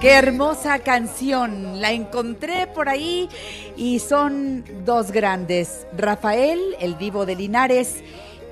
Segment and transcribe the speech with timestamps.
[0.00, 1.80] Qué hermosa canción.
[1.80, 3.30] La encontré por ahí
[3.76, 5.86] y son dos grandes.
[5.96, 8.02] Rafael, el divo de Linares,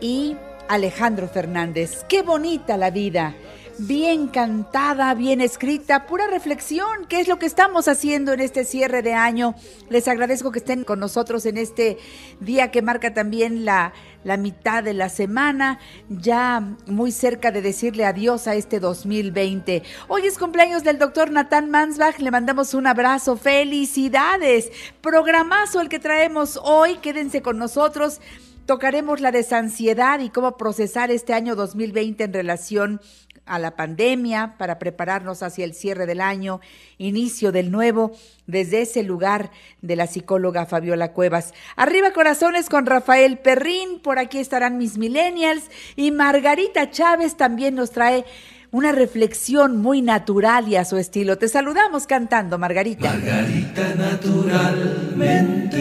[0.00, 0.36] y
[0.68, 2.04] Alejandro Fernández.
[2.08, 3.34] Qué bonita la vida
[3.78, 9.02] bien cantada, bien escrita, pura reflexión, qué es lo que estamos haciendo en este cierre
[9.02, 9.54] de año.
[9.88, 11.98] Les agradezco que estén con nosotros en este
[12.40, 13.92] día que marca también la,
[14.22, 19.82] la mitad de la semana, ya muy cerca de decirle adiós a este 2020.
[20.08, 24.70] Hoy es cumpleaños del doctor Natán Mansbach, le mandamos un abrazo, felicidades,
[25.00, 28.20] programazo el que traemos hoy, quédense con nosotros.
[28.66, 33.00] Tocaremos la desansiedad y cómo procesar este año 2020 en relación
[33.46, 36.60] a la pandemia, para prepararnos hacia el cierre del año,
[36.98, 38.12] inicio del nuevo,
[38.46, 39.50] desde ese lugar
[39.82, 41.52] de la psicóloga Fabiola Cuevas.
[41.76, 47.90] Arriba corazones con Rafael Perrín, por aquí estarán mis millennials y Margarita Chávez también nos
[47.90, 48.24] trae
[48.70, 51.38] una reflexión muy natural y a su estilo.
[51.38, 53.08] Te saludamos cantando, Margarita.
[53.08, 55.78] Margarita naturalmente.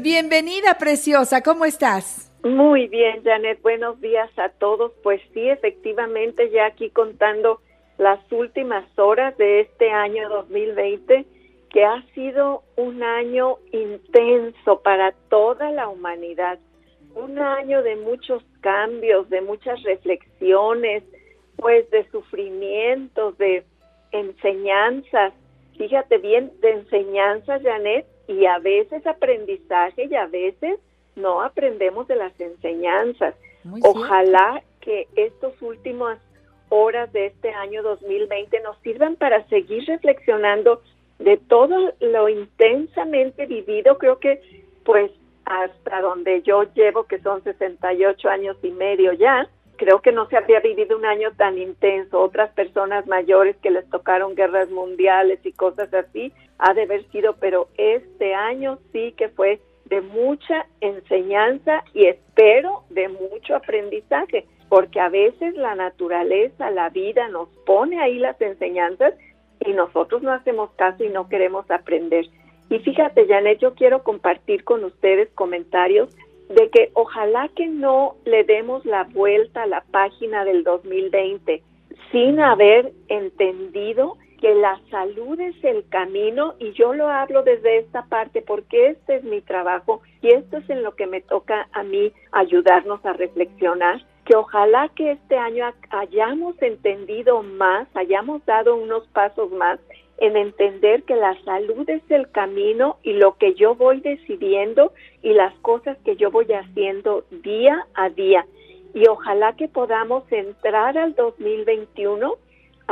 [0.00, 2.31] Bienvenida, preciosa, ¿cómo estás?
[2.44, 4.90] Muy bien, Janet, buenos días a todos.
[5.04, 7.60] Pues sí, efectivamente, ya aquí contando
[7.98, 11.24] las últimas horas de este año 2020,
[11.70, 16.58] que ha sido un año intenso para toda la humanidad,
[17.14, 21.04] un año de muchos cambios, de muchas reflexiones,
[21.56, 23.62] pues de sufrimientos, de
[24.10, 25.32] enseñanzas,
[25.78, 30.80] fíjate bien, de enseñanzas, Janet, y a veces aprendizaje y a veces
[31.16, 33.34] no aprendemos de las enseñanzas.
[33.82, 36.18] Ojalá que estas últimas
[36.68, 40.80] horas de este año 2020 nos sirvan para seguir reflexionando
[41.18, 43.98] de todo lo intensamente vivido.
[43.98, 44.40] Creo que
[44.84, 45.10] pues
[45.44, 50.36] hasta donde yo llevo, que son 68 años y medio ya, creo que no se
[50.36, 52.20] había vivido un año tan intenso.
[52.20, 57.34] Otras personas mayores que les tocaron guerras mundiales y cosas así, ha de haber sido,
[57.34, 59.60] pero este año sí que fue
[59.92, 67.28] de mucha enseñanza y espero de mucho aprendizaje, porque a veces la naturaleza, la vida
[67.28, 69.12] nos pone ahí las enseñanzas
[69.60, 72.24] y nosotros no hacemos caso y no queremos aprender.
[72.70, 76.08] Y fíjate, Janet, yo quiero compartir con ustedes comentarios
[76.48, 81.62] de que ojalá que no le demos la vuelta a la página del 2020
[82.10, 88.06] sin haber entendido que la salud es el camino y yo lo hablo desde esta
[88.06, 91.84] parte porque este es mi trabajo y esto es en lo que me toca a
[91.84, 99.06] mí ayudarnos a reflexionar que ojalá que este año hayamos entendido más, hayamos dado unos
[99.08, 99.78] pasos más
[100.18, 104.92] en entender que la salud es el camino y lo que yo voy decidiendo
[105.22, 108.44] y las cosas que yo voy haciendo día a día.
[108.92, 112.34] Y ojalá que podamos entrar al 2021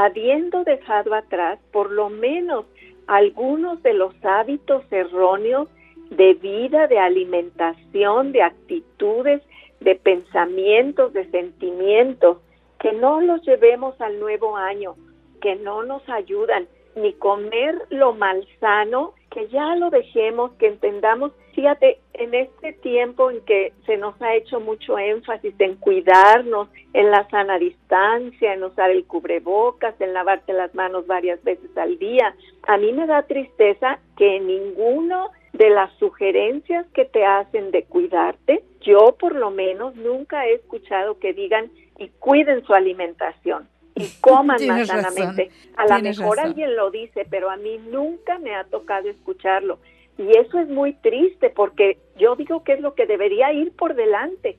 [0.05, 2.67] habiendo dejado atrás por lo menos
[3.07, 5.69] algunos de los hábitos erróneos
[6.11, 9.43] de vida, de alimentación, de actitudes,
[9.81, 12.39] de pensamientos, de sentimientos,
[12.79, 14.97] que no los llevemos al nuevo año,
[15.41, 22.01] que no nos ayudan, ni comer lo malsano, que ya lo dejemos, que entendamos, fíjate,
[22.21, 27.29] en este tiempo en que se nos ha hecho mucho énfasis en cuidarnos, en la
[27.31, 32.35] sana distancia, en usar el cubrebocas, en lavarte las manos varias veces al día,
[32.69, 38.65] a mí me da tristeza que ninguno de las sugerencias que te hacen de cuidarte,
[38.83, 44.65] yo por lo menos nunca he escuchado que digan y cuiden su alimentación y coman
[44.67, 45.51] más sanamente.
[45.77, 49.79] A lo mejor alguien lo dice, pero a mí nunca me ha tocado escucharlo.
[50.21, 53.95] Y eso es muy triste porque yo digo que es lo que debería ir por
[53.95, 54.59] delante.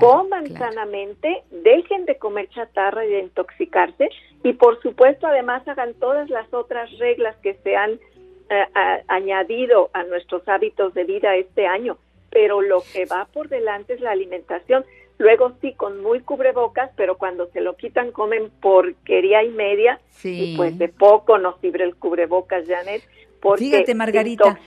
[0.00, 4.08] Coman sanamente, dejen de comer chatarra y de intoxicarse
[4.42, 8.00] y por supuesto además hagan todas las otras reglas que se han
[8.48, 8.64] eh,
[9.06, 11.98] añadido a nuestros hábitos de vida este año.
[12.30, 14.84] Pero lo que va por delante es la alimentación.
[15.18, 20.00] Luego sí, con muy cubrebocas, pero cuando se lo quitan comen porquería y media.
[20.22, 23.02] Y pues de poco nos sirve el cubrebocas, Janet.
[23.56, 24.58] Fíjate, Margarita,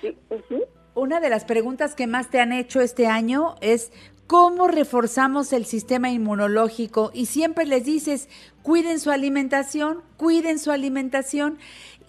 [0.96, 3.92] una de las preguntas que más te han hecho este año es
[4.28, 8.30] cómo reforzamos el sistema inmunológico y siempre les dices,
[8.62, 11.58] cuiden su alimentación, cuiden su alimentación.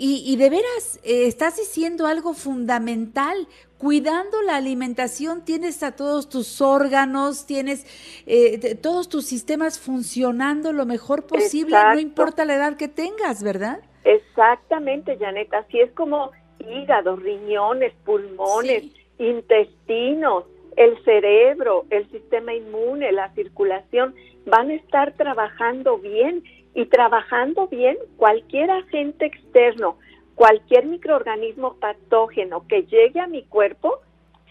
[0.03, 6.63] Y, de veras eh, estás diciendo algo fundamental, cuidando la alimentación tienes a todos tus
[6.63, 7.87] órganos, tienes
[8.27, 13.81] eh, todos tus sistemas funcionando lo mejor posible, no importa la edad que tengas, ¿verdad?
[14.05, 16.31] Exactamente, Janet, así es como
[16.69, 18.85] hígado, riñones, pulmones,
[19.19, 20.45] intestinos,
[20.77, 24.15] el cerebro, el sistema inmune, la circulación,
[24.47, 26.43] van a estar trabajando bien
[26.75, 29.99] y trabajando bien cualquier agente externo,
[30.35, 34.01] cualquier microorganismo patógeno que llegue a mi cuerpo,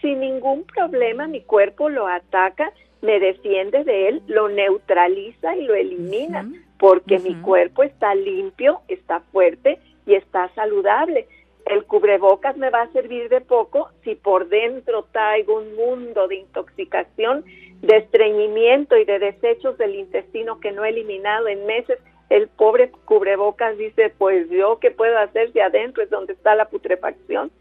[0.00, 2.72] sin ningún problema mi cuerpo lo ataca,
[3.02, 6.48] me defiende de él, lo neutraliza y lo elimina,
[6.78, 11.26] porque mi cuerpo está limpio, está fuerte y está saludable
[11.70, 16.34] el cubrebocas me va a servir de poco si por dentro traigo un mundo de
[16.36, 17.44] intoxicación,
[17.80, 22.00] de estreñimiento y de desechos del intestino que no he eliminado en meses.
[22.28, 26.64] El pobre cubrebocas dice, pues yo qué puedo hacer si adentro es donde está la
[26.64, 27.52] putrefacción.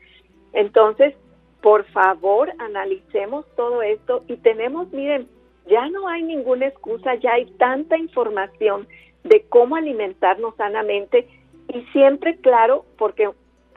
[0.53, 1.13] Entonces,
[1.61, 5.27] por favor, analicemos todo esto y tenemos, miren,
[5.67, 8.88] ya no hay ninguna excusa, ya hay tanta información
[9.23, 11.27] de cómo alimentarnos sanamente
[11.67, 13.29] y siempre claro, porque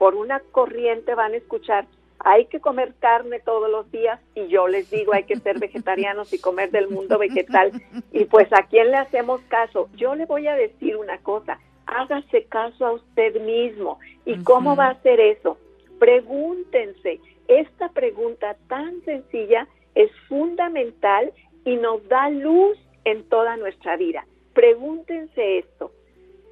[0.03, 1.87] por una corriente van a escuchar,
[2.19, 6.33] hay que comer carne todos los días y yo les digo, hay que ser vegetarianos
[6.33, 7.71] y comer del mundo vegetal.
[8.11, 9.89] Y pues a quién le hacemos caso?
[9.95, 14.01] Yo le voy a decir una cosa, hágase caso a usted mismo.
[14.27, 15.57] ¿Y cómo va a hacer eso?
[16.01, 17.21] Pregúntense.
[17.47, 21.33] Esta pregunta tan sencilla es fundamental
[21.65, 24.27] y nos da luz en toda nuestra vida.
[24.53, 25.93] Pregúntense esto.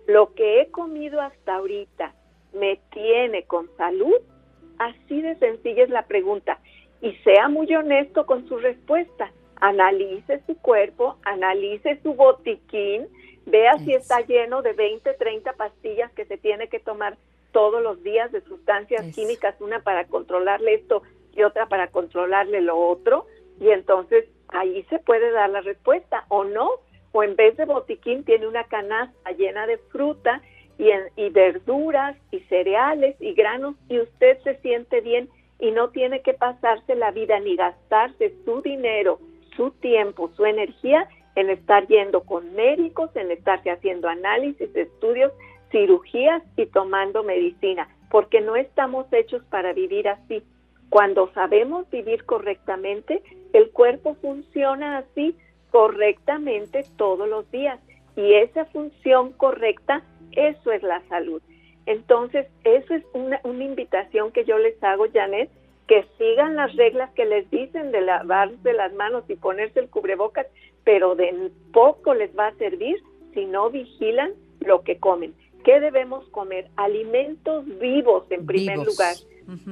[0.07, 2.15] Lo que he comido hasta ahorita,
[2.53, 4.17] me tiene con salud?
[4.79, 6.59] Así de sencilla es la pregunta.
[7.03, 9.33] Y sea muy honesto con su respuesta.
[9.57, 13.07] Analice su cuerpo, analice su botiquín,
[13.45, 17.19] vea si está lleno de 20, 30 pastillas que se tiene que tomar
[17.53, 21.03] todos los días de sustancias químicas, una para controlarle esto
[21.35, 23.27] y otra para controlarle lo otro.
[23.61, 26.71] Y entonces ahí se puede dar la respuesta o no.
[27.13, 30.41] O en vez de botiquín tiene una canasta llena de fruta
[31.17, 35.29] y, verduras y cereales y granos y usted se siente bien
[35.59, 39.19] y no tiene que pasarse la vida ni gastarse su dinero,
[39.57, 41.07] su tiempo, su energía
[41.37, 45.33] en estar yendo con médicos, en estarse haciendo análisis, estudios,
[45.71, 50.43] cirugías y tomando medicina, porque no estamos hechos para vivir así.
[50.89, 53.23] Cuando sabemos vivir correctamente,
[53.53, 55.37] el cuerpo funciona así
[55.71, 57.79] correctamente todos los días
[58.17, 60.03] y esa función correcta
[60.33, 61.43] eso es la salud.
[61.87, 65.51] Entonces, eso es una, una invitación que yo les hago, Janet,
[65.89, 70.47] que sigan las reglas que les dicen de lavarse las manos y ponerse el cubrebocas,
[70.85, 73.03] pero de poco les va a servir
[73.35, 75.35] si no vigilan lo que comen.
[75.65, 76.69] ¿Qué debemos comer?
[76.77, 79.17] Alimentos vivos en primer lugar.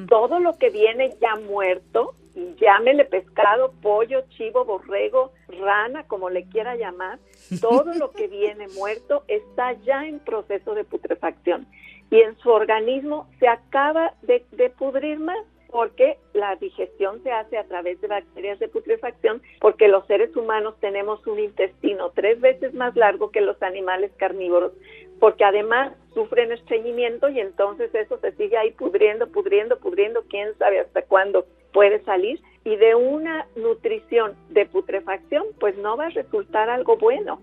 [0.09, 2.15] Todo lo que viene ya muerto,
[2.61, 7.19] llámele pescado, pollo, chivo, borrego, rana, como le quiera llamar,
[7.61, 11.67] todo lo que viene muerto está ya en proceso de putrefacción.
[12.11, 15.39] Y en su organismo se acaba de, de pudrir más
[15.70, 20.75] porque la digestión se hace a través de bacterias de putrefacción, porque los seres humanos
[20.81, 24.73] tenemos un intestino tres veces más largo que los animales carnívoros,
[25.20, 30.81] porque además sufren estreñimiento y entonces eso se sigue ahí pudriendo, pudriendo, pudriendo, quién sabe
[30.81, 36.70] hasta cuándo puede salir y de una nutrición de putrefacción pues no va a resultar
[36.70, 37.41] algo bueno.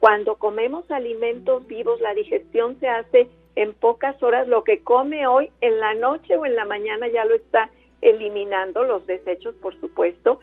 [0.00, 5.50] Cuando comemos alimentos vivos la digestión se hace en pocas horas, lo que come hoy
[5.60, 7.70] en la noche o en la mañana ya lo está
[8.02, 10.40] eliminando, los desechos por supuesto,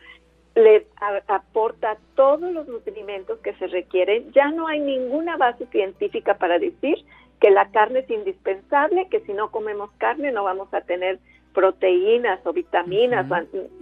[0.56, 0.86] le
[1.28, 4.30] aporta todos los nutrimentos que se requieren.
[4.32, 7.04] Ya no hay ninguna base científica para decir
[7.40, 11.18] que la carne es indispensable, que si no comemos carne no vamos a tener
[11.52, 13.26] proteínas o vitaminas,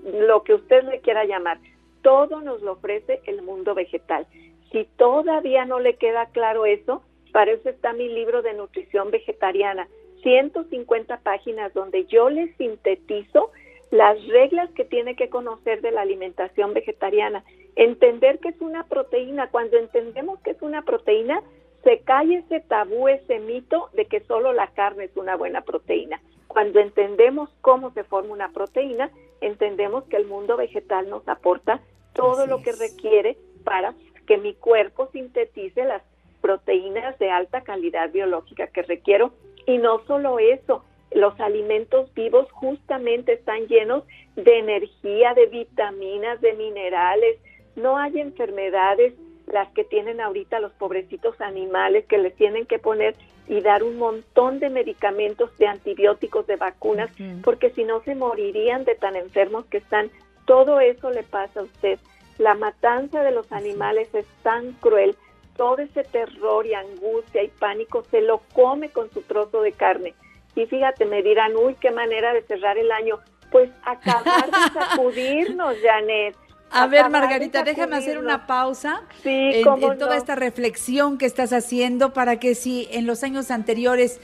[0.05, 1.59] lo que usted le quiera llamar.
[2.03, 4.27] Todo nos lo ofrece el mundo vegetal.
[4.71, 9.89] Si todavía no le queda claro eso, para eso está mi libro de nutrición vegetariana,
[10.23, 13.51] 150 páginas donde yo le sintetizo
[13.91, 17.45] las reglas que tiene que conocer de la alimentación vegetariana,
[17.77, 19.49] entender que es una proteína.
[19.49, 21.43] Cuando entendemos que es una proteína,
[21.85, 26.23] se cae ese tabú, ese mito de que solo la carne es una buena proteína.
[26.47, 29.11] Cuando entendemos cómo se forma una proteína,
[29.41, 31.81] entendemos que el mundo vegetal nos aporta
[32.15, 33.95] todo lo que requiere para
[34.27, 36.03] que mi cuerpo sintetice las
[36.43, 39.33] proteínas de alta calidad biológica que requiero.
[39.67, 40.85] Y no solo eso,
[41.15, 44.05] los alimentos vivos justamente están llenos
[44.37, 47.39] de energía, de vitaminas, de minerales.
[47.77, 49.15] No hay enfermedades
[49.47, 53.15] las que tienen ahorita los pobrecitos animales que les tienen que poner
[53.49, 57.11] y dar un montón de medicamentos, de antibióticos, de vacunas,
[57.43, 60.11] porque si no se morirían de tan enfermos que están.
[60.45, 61.99] Todo eso le pasa a usted.
[62.39, 65.17] La matanza de los animales es tan cruel,
[65.57, 70.15] todo ese terror y angustia y pánico se lo come con su trozo de carne.
[70.55, 73.19] Y fíjate, me dirán, uy, qué manera de cerrar el año.
[73.51, 76.37] Pues acabar de sacudirnos, Janet.
[76.71, 81.53] A ver, Margarita, déjame hacer una pausa sí, en, en toda esta reflexión que estás
[81.53, 84.21] haciendo para que si en los años anteriores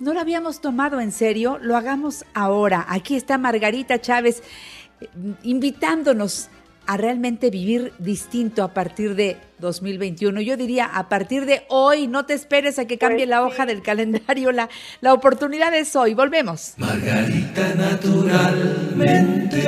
[0.00, 2.86] no lo habíamos tomado en serio, lo hagamos ahora.
[2.88, 4.42] Aquí está Margarita Chávez
[5.00, 5.08] eh,
[5.42, 6.48] invitándonos
[6.86, 10.40] a realmente vivir distinto a partir de 2021.
[10.40, 13.42] Yo diría a partir de hoy, no te esperes a que cambie Pues la sí.
[13.44, 14.68] hoja del calendario, la,
[15.00, 16.14] la oportunidad es hoy.
[16.14, 16.74] Volvemos.
[16.76, 19.62] Margarita naturalmente.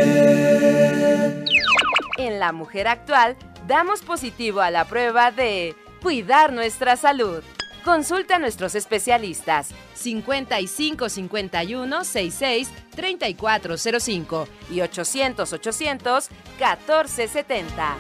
[2.19, 7.43] En La Mujer Actual damos positivo a la prueba de cuidar nuestra salud.
[7.87, 17.97] Consulta a nuestros especialistas 55 51 66 3405 y 800 800 1470.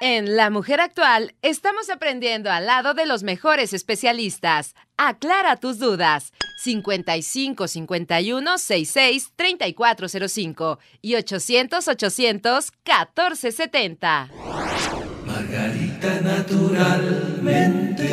[0.00, 4.74] En La Mujer Actual estamos aprendiendo al lado de los mejores especialistas.
[4.96, 6.32] Aclara tus dudas.
[6.58, 15.03] 55 51 66 3405 y 800 800 1470.
[15.54, 18.08] Margarita naturalmente.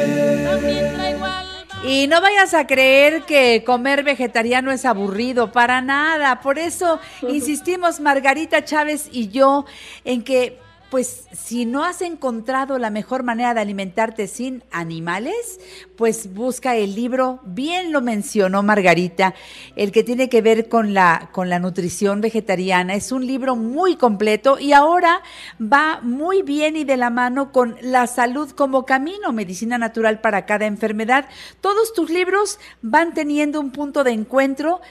[1.83, 6.39] Y no vayas a creer que comer vegetariano es aburrido, para nada.
[6.41, 9.65] Por eso insistimos Margarita Chávez y yo
[10.05, 10.59] en que,
[10.91, 15.61] pues, si no has encontrado la mejor manera de alimentarte sin animales,
[15.95, 19.33] pues busca el libro, bien lo mencionó Margarita,
[19.77, 22.93] el que tiene que ver con la, con la nutrición vegetariana.
[22.93, 25.21] Es un libro muy completo y ahora
[25.61, 30.45] va muy bien y de la mano con la salud como camino, medicina natural para
[30.45, 31.25] cada enfermedad.
[31.61, 34.81] Todos tus libros van teniendo un punto de encuentro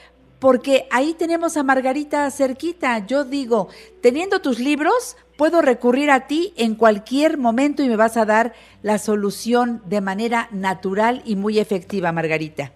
[0.41, 3.05] porque ahí tenemos a Margarita cerquita.
[3.05, 3.67] Yo digo,
[4.01, 8.53] teniendo tus libros, puedo recurrir a ti en cualquier momento y me vas a dar
[8.83, 12.73] la solución de manera natural y muy efectiva, Margarita.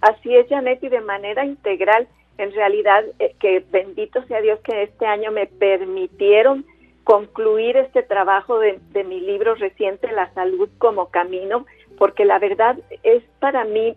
[0.00, 2.08] Así es, Janet, y de manera integral.
[2.38, 6.64] En realidad, eh, que bendito sea Dios que este año me permitieron
[7.04, 11.66] concluir este trabajo de, de mi libro reciente, La salud como camino,
[11.98, 13.94] porque la verdad es para mí,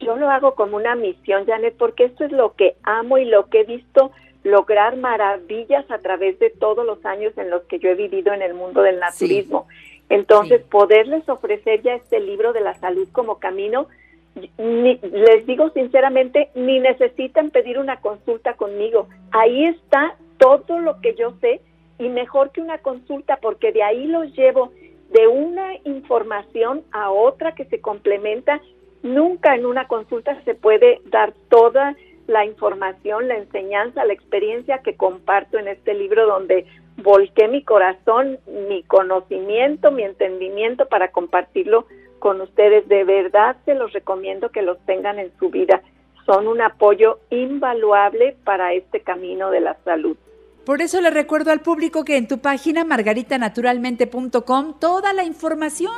[0.00, 3.46] yo lo hago como una misión, Janet, porque esto es lo que amo y lo
[3.46, 4.10] que he visto
[4.44, 8.42] lograr maravillas a través de todos los años en los que yo he vivido en
[8.42, 9.66] el mundo del naturismo.
[10.10, 10.66] Entonces, Sí.
[10.70, 13.88] poderles ofrecer ya este libro de la salud como camino,
[14.58, 19.08] ni- les digo sinceramente, ni necesitan pedir una consulta conmigo.
[19.32, 21.60] Ahí está todo lo que yo sé
[21.98, 24.72] y mejor que una consulta porque de ahí los llevo
[25.10, 28.60] de una información a otra que se complementa.
[29.02, 31.94] Nunca en una consulta se puede dar toda
[32.26, 36.66] la información, la enseñanza, la experiencia que comparto en este libro donde
[36.96, 38.38] volqué mi corazón,
[38.68, 41.86] mi conocimiento, mi entendimiento para compartirlo
[42.18, 42.88] con ustedes.
[42.88, 45.82] De verdad se los recomiendo que los tengan en su vida.
[46.24, 50.16] Son un apoyo invaluable para este camino de la salud.
[50.64, 55.92] Por eso le recuerdo al público que en tu página margaritanaturalmente.com toda la información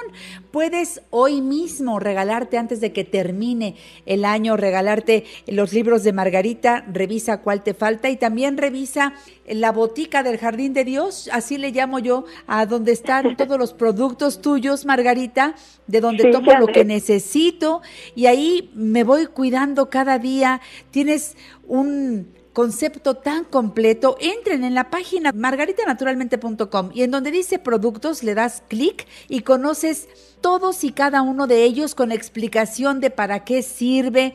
[0.51, 6.85] puedes hoy mismo regalarte antes de que termine el año, regalarte los libros de Margarita,
[6.93, 9.15] revisa cuál te falta y también revisa
[9.47, 13.73] la botica del Jardín de Dios, así le llamo yo, a donde están todos los
[13.73, 15.55] productos tuyos, Margarita,
[15.87, 17.83] de donde Sí, tomo lo que necesito
[18.17, 20.61] y ahí me voy cuidando cada día.
[20.91, 21.37] Tienes
[21.69, 28.35] un concepto tan completo, entren en la página margaritanaturalmente.com y en donde dice productos le
[28.35, 30.09] das clic y conoces
[30.41, 34.33] todos y cada uno de ellos con explicación de para qué sirve,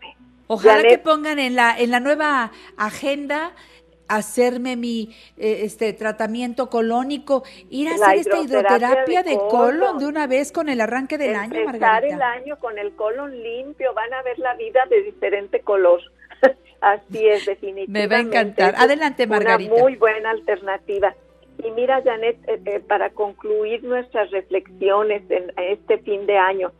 [0.45, 3.53] Ojalá que pongan en la en la nueva agenda
[4.07, 10.27] hacerme mi eh, este tratamiento colónico, ir a hacer esta hidroterapia de, colon, de una
[10.27, 12.13] vez con el arranque del año, Margarita.
[12.13, 15.99] el año con el colon limpio, van a ver la vida de diferente color.
[16.81, 17.91] Así es, definitivamente.
[17.91, 18.75] Me va a encantar.
[18.77, 19.73] Adelante, Margarita.
[19.73, 21.15] Una muy buena alternativa.
[21.63, 26.71] Y mira, Janet, eh, eh, para concluir nuestras reflexiones en este fin de año,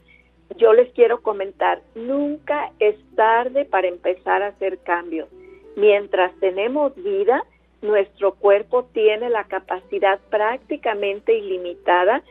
[0.58, 5.30] yo les quiero comentar, nunca es tarde para empezar a hacer cambios.
[5.76, 7.43] Mientras tenemos vida,
[7.82, 12.24] nuestro cuerpo tiene la capacidad prácticamente ilimitada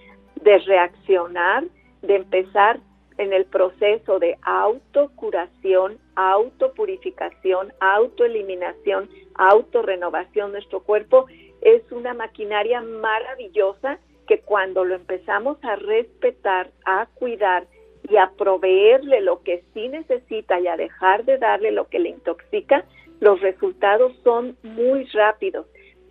[0.43, 1.65] de reaccionar,
[2.03, 2.81] de empezar
[3.19, 10.53] en el proceso de autocuración, autopurificación, autoeliminación, autorrenovación.
[10.53, 11.27] Nuestro cuerpo
[11.63, 17.67] es una maquinaria maravillosa que cuando lo empezamos a respetar, a cuidar
[18.09, 22.11] y a proveerle lo que sí necesita y a dejar de darle lo que le
[22.11, 22.85] intoxica,
[23.21, 25.67] los resultados son muy rápidos.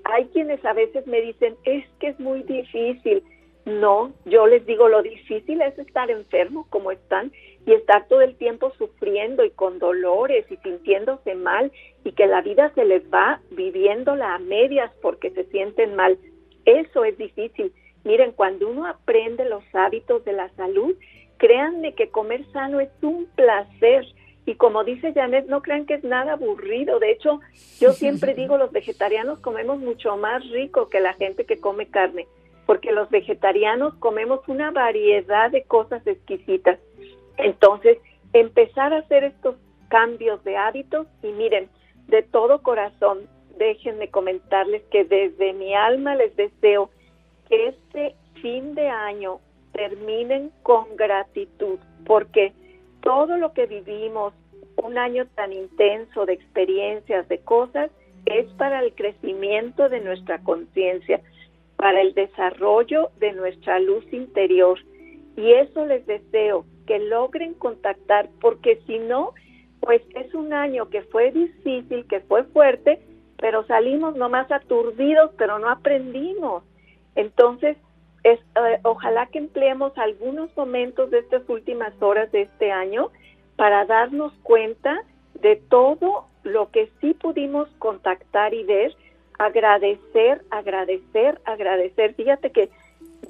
[0.06, 3.24] Hay quienes a veces me dicen, es que es muy difícil,
[3.66, 7.32] no, yo les digo, lo difícil es estar enfermo como están
[7.66, 11.72] y estar todo el tiempo sufriendo y con dolores y sintiéndose mal
[12.04, 16.18] y que la vida se les va viviéndola a medias porque se sienten mal.
[16.66, 17.74] Eso es difícil.
[18.04, 20.96] Miren, cuando uno aprende los hábitos de la salud,
[21.38, 24.06] créanme que comer sano es un placer
[24.46, 26.98] Y como dice Janet, no crean que es nada aburrido.
[26.98, 27.40] De hecho,
[27.80, 32.28] yo siempre digo, los vegetarianos comemos mucho más rico que la gente que come carne,
[32.70, 36.78] porque los vegetarianos comemos una variedad de cosas exquisitas.
[37.38, 37.98] Entonces,
[38.32, 39.56] empezar a hacer estos
[39.88, 41.68] cambios de hábitos y miren,
[42.10, 43.22] de todo corazón,
[43.58, 46.92] déjenme comentarles que desde mi alma les deseo
[47.50, 49.40] que este fin de año
[49.72, 52.54] terminen con gratitud, porque
[53.02, 54.36] todo lo que vivimos,
[54.76, 57.90] un año tan intenso de experiencias, de cosas,
[58.28, 61.20] es para el crecimiento de nuestra conciencia,
[61.80, 64.78] para el desarrollo de nuestra luz interior.
[65.38, 69.34] Y eso les deseo, que logren contactar, porque si no,
[69.80, 73.00] pues es un año que fue difícil, que fue fuerte,
[73.38, 76.64] pero salimos nomás aturdidos, pero no aprendimos.
[77.16, 77.78] Entonces,
[78.24, 83.10] es, eh, ojalá que empleemos algunos momentos de estas últimas horas de este año
[83.56, 85.02] para darnos cuenta
[85.36, 88.94] de todo lo que sí pudimos contactar y ver,
[89.40, 92.14] agradecer, agradecer, agradecer.
[92.14, 92.70] Fíjate que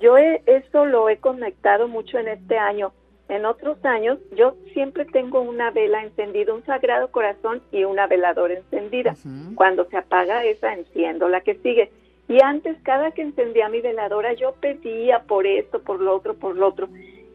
[0.01, 2.91] yo eso lo he conectado mucho en este año.
[3.29, 8.55] En otros años yo siempre tengo una vela encendida, un sagrado corazón y una veladora
[8.55, 9.15] encendida.
[9.55, 11.91] Cuando se apaga esa enciendo la que sigue.
[12.27, 16.55] Y antes cada que encendía mi veladora yo pedía por esto, por lo otro, por
[16.55, 16.89] lo otro.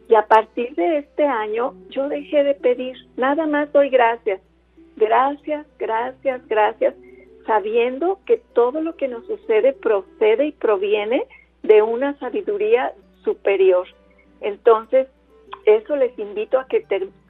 [0.07, 4.41] Y a partir de este año yo dejé de pedir, nada más doy gracias.
[4.97, 6.93] Gracias, gracias, gracias,
[7.45, 11.25] sabiendo que todo lo que nos sucede procede y proviene
[11.63, 13.87] de una sabiduría superior.
[14.41, 15.07] Entonces,
[15.65, 16.85] eso les invito a que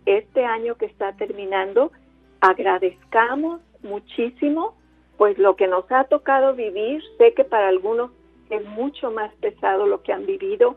[0.05, 1.91] este año que está terminando
[2.41, 4.75] agradezcamos muchísimo
[5.17, 7.01] pues lo que nos ha tocado vivir.
[7.17, 8.11] Sé que para algunos
[8.49, 10.75] es mucho más pesado lo que han vivido,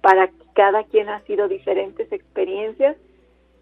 [0.00, 2.96] para cada quien ha sido diferentes experiencias,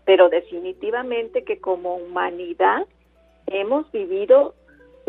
[0.05, 2.87] pero definitivamente que como humanidad
[3.47, 4.55] hemos vivido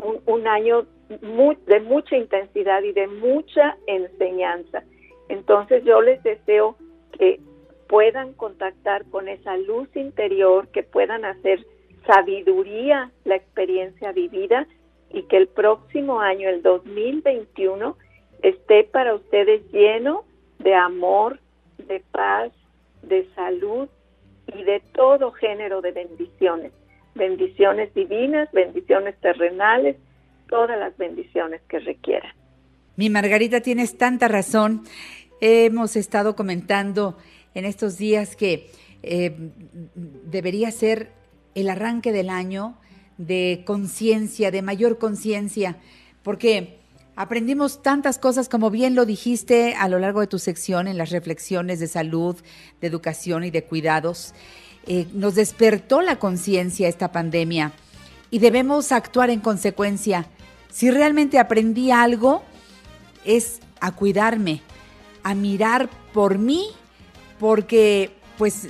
[0.01, 4.83] un, año de mucha intensidad y de mucha enseñanza.
[5.29, 6.75] Entonces yo les deseo
[7.17, 7.39] que
[7.87, 11.65] puedan contactar con esa luz interior, que puedan hacer
[12.05, 14.67] sabiduría la experiencia vivida
[15.11, 17.97] y que el próximo año, el 2021,
[18.41, 20.23] esté para ustedes lleno
[20.59, 21.39] de amor,
[21.77, 22.51] de paz,
[23.01, 23.89] de salud
[24.55, 26.71] y de todo género de bendiciones.
[27.15, 29.97] Bendiciones divinas, bendiciones terrenales,
[30.49, 32.31] todas las bendiciones que requieran.
[32.95, 34.83] Mi Margarita, tienes tanta razón.
[35.39, 37.17] Hemos estado comentando
[37.53, 38.69] en estos días que
[39.03, 39.35] eh,
[39.95, 41.09] debería ser
[41.55, 42.77] el arranque del año
[43.17, 45.77] de conciencia, de mayor conciencia,
[46.23, 46.79] porque
[47.15, 51.11] aprendimos tantas cosas, como bien lo dijiste a lo largo de tu sección, en las
[51.11, 52.37] reflexiones de salud,
[52.79, 54.33] de educación y de cuidados.
[54.87, 57.71] Eh, nos despertó la conciencia esta pandemia
[58.31, 60.25] y debemos actuar en consecuencia.
[60.71, 62.43] Si realmente aprendí algo,
[63.25, 64.61] es a cuidarme,
[65.23, 66.67] a mirar por mí
[67.39, 68.69] porque pues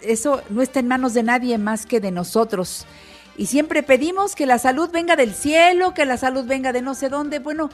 [0.00, 2.86] eso no está en manos de nadie más que de nosotros.
[3.36, 6.94] Y siempre pedimos que la salud venga del cielo, que la salud venga de no
[6.94, 7.40] sé dónde.
[7.40, 7.70] Bueno,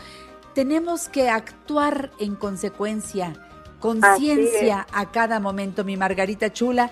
[0.54, 3.34] tenemos que actuar en consecuencia,
[3.78, 6.90] conciencia a cada momento, mi Margarita Chula,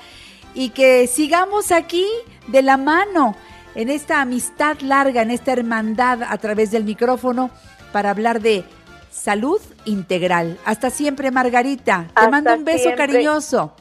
[0.54, 2.06] y que sigamos aquí
[2.46, 3.36] de la mano
[3.74, 7.50] en esta amistad larga, en esta hermandad a través del micrófono
[7.92, 8.64] para hablar de
[9.10, 10.58] salud integral.
[10.64, 12.06] Hasta siempre, Margarita.
[12.14, 13.74] Te mando un beso cariñoso.